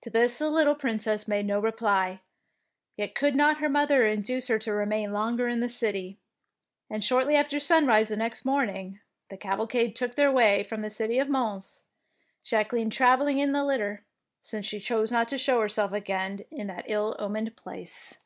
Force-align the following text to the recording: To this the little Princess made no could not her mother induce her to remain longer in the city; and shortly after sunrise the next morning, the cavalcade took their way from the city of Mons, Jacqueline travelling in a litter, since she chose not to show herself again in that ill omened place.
To 0.00 0.10
this 0.10 0.38
the 0.38 0.50
little 0.50 0.74
Princess 0.74 1.28
made 1.28 1.46
no 1.46 1.62
could 3.14 3.36
not 3.36 3.58
her 3.58 3.68
mother 3.68 4.04
induce 4.04 4.48
her 4.48 4.58
to 4.58 4.72
remain 4.72 5.12
longer 5.12 5.46
in 5.46 5.60
the 5.60 5.68
city; 5.70 6.18
and 6.90 7.04
shortly 7.04 7.36
after 7.36 7.60
sunrise 7.60 8.08
the 8.08 8.16
next 8.16 8.44
morning, 8.44 8.98
the 9.28 9.36
cavalcade 9.36 9.94
took 9.94 10.16
their 10.16 10.32
way 10.32 10.64
from 10.64 10.82
the 10.82 10.90
city 10.90 11.20
of 11.20 11.28
Mons, 11.28 11.84
Jacqueline 12.42 12.90
travelling 12.90 13.38
in 13.38 13.54
a 13.54 13.64
litter, 13.64 14.04
since 14.42 14.66
she 14.66 14.80
chose 14.80 15.12
not 15.12 15.28
to 15.28 15.38
show 15.38 15.60
herself 15.60 15.92
again 15.92 16.40
in 16.50 16.66
that 16.66 16.86
ill 16.88 17.14
omened 17.20 17.54
place. 17.54 18.18